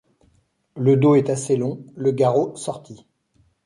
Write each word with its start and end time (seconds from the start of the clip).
Le 0.77 0.95
dos 0.97 1.13
est 1.13 1.29
assez 1.29 1.55
long, 1.57 1.85
le 1.95 2.09
garrot 2.09 2.55
sorti. 2.55 3.05